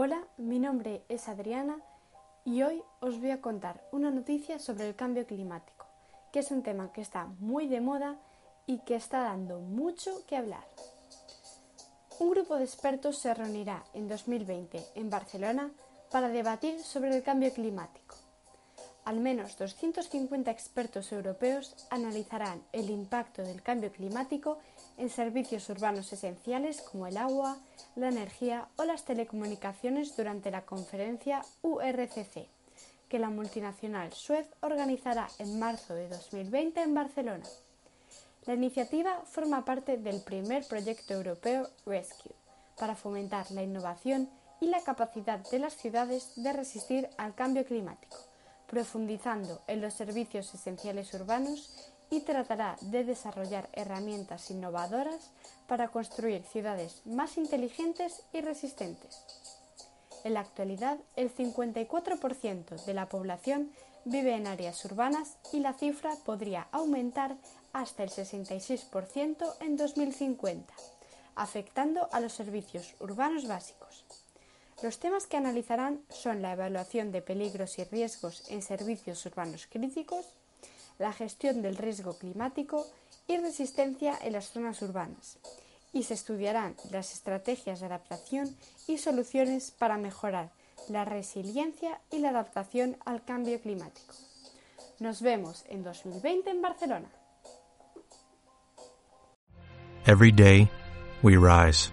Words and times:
Hola, 0.00 0.22
mi 0.36 0.60
nombre 0.60 1.02
es 1.08 1.28
Adriana 1.28 1.82
y 2.44 2.62
hoy 2.62 2.84
os 3.00 3.18
voy 3.18 3.32
a 3.32 3.40
contar 3.40 3.82
una 3.90 4.12
noticia 4.12 4.60
sobre 4.60 4.86
el 4.86 4.94
cambio 4.94 5.26
climático, 5.26 5.86
que 6.30 6.38
es 6.38 6.52
un 6.52 6.62
tema 6.62 6.92
que 6.92 7.00
está 7.00 7.24
muy 7.40 7.66
de 7.66 7.80
moda 7.80 8.16
y 8.64 8.78
que 8.84 8.94
está 8.94 9.22
dando 9.22 9.58
mucho 9.58 10.24
que 10.28 10.36
hablar. 10.36 10.62
Un 12.20 12.30
grupo 12.30 12.54
de 12.54 12.62
expertos 12.62 13.18
se 13.18 13.34
reunirá 13.34 13.82
en 13.92 14.06
2020 14.06 14.80
en 14.94 15.10
Barcelona 15.10 15.72
para 16.12 16.28
debatir 16.28 16.78
sobre 16.80 17.16
el 17.16 17.24
cambio 17.24 17.52
climático. 17.52 18.14
Al 19.08 19.20
menos 19.20 19.56
250 19.56 20.50
expertos 20.50 21.12
europeos 21.12 21.74
analizarán 21.88 22.62
el 22.74 22.90
impacto 22.90 23.42
del 23.42 23.62
cambio 23.62 23.90
climático 23.90 24.58
en 24.98 25.08
servicios 25.08 25.66
urbanos 25.70 26.12
esenciales 26.12 26.82
como 26.82 27.06
el 27.06 27.16
agua, 27.16 27.56
la 27.96 28.08
energía 28.08 28.68
o 28.76 28.84
las 28.84 29.06
telecomunicaciones 29.06 30.14
durante 30.14 30.50
la 30.50 30.66
conferencia 30.66 31.42
URCC, 31.62 32.48
que 33.08 33.18
la 33.18 33.30
multinacional 33.30 34.12
Suez 34.12 34.46
organizará 34.60 35.28
en 35.38 35.58
marzo 35.58 35.94
de 35.94 36.10
2020 36.10 36.82
en 36.82 36.92
Barcelona. 36.92 37.46
La 38.44 38.52
iniciativa 38.52 39.22
forma 39.24 39.64
parte 39.64 39.96
del 39.96 40.20
primer 40.20 40.68
proyecto 40.68 41.14
europeo 41.14 41.70
Rescue, 41.86 42.34
para 42.78 42.94
fomentar 42.94 43.50
la 43.52 43.62
innovación 43.62 44.28
y 44.60 44.66
la 44.66 44.82
capacidad 44.82 45.38
de 45.50 45.60
las 45.60 45.78
ciudades 45.78 46.34
de 46.36 46.52
resistir 46.52 47.08
al 47.16 47.34
cambio 47.34 47.64
climático, 47.64 48.18
profundizando 48.68 49.60
en 49.66 49.80
los 49.80 49.94
servicios 49.94 50.54
esenciales 50.54 51.12
urbanos 51.14 51.70
y 52.10 52.20
tratará 52.20 52.76
de 52.80 53.04
desarrollar 53.04 53.68
herramientas 53.72 54.50
innovadoras 54.50 55.30
para 55.66 55.88
construir 55.88 56.42
ciudades 56.44 57.02
más 57.04 57.36
inteligentes 57.36 58.22
y 58.32 58.40
resistentes. 58.40 59.24
En 60.24 60.34
la 60.34 60.40
actualidad, 60.40 60.98
el 61.16 61.34
54% 61.34 62.84
de 62.84 62.94
la 62.94 63.08
población 63.08 63.70
vive 64.04 64.34
en 64.34 64.46
áreas 64.46 64.84
urbanas 64.84 65.36
y 65.52 65.60
la 65.60 65.74
cifra 65.74 66.14
podría 66.24 66.68
aumentar 66.72 67.36
hasta 67.72 68.02
el 68.02 68.10
66% 68.10 69.54
en 69.60 69.76
2050, 69.76 70.72
afectando 71.34 72.08
a 72.12 72.20
los 72.20 72.32
servicios 72.32 72.94
urbanos 73.00 73.46
básicos. 73.46 74.07
Los 74.82 74.98
temas 75.00 75.26
que 75.26 75.36
analizarán 75.36 76.00
son 76.08 76.40
la 76.40 76.52
evaluación 76.52 77.10
de 77.10 77.20
peligros 77.20 77.78
y 77.78 77.84
riesgos 77.84 78.48
en 78.48 78.62
servicios 78.62 79.24
urbanos 79.26 79.66
críticos, 79.66 80.24
la 80.98 81.12
gestión 81.12 81.62
del 81.62 81.76
riesgo 81.76 82.16
climático 82.16 82.86
y 83.26 83.38
resistencia 83.38 84.16
en 84.22 84.34
las 84.34 84.50
zonas 84.50 84.80
urbanas, 84.82 85.38
y 85.92 86.04
se 86.04 86.14
estudiarán 86.14 86.76
las 86.90 87.12
estrategias 87.12 87.80
de 87.80 87.86
adaptación 87.86 88.56
y 88.86 88.98
soluciones 88.98 89.72
para 89.72 89.98
mejorar 89.98 90.50
la 90.88 91.04
resiliencia 91.04 92.00
y 92.10 92.20
la 92.20 92.30
adaptación 92.30 92.96
al 93.04 93.24
cambio 93.24 93.60
climático. 93.60 94.14
Nos 95.00 95.22
vemos 95.22 95.64
en 95.68 95.82
2020 95.82 96.50
en 96.50 96.62
Barcelona. 96.62 97.08
Every 100.06 100.32
day, 100.32 100.70
we 101.22 101.36
rise, 101.36 101.92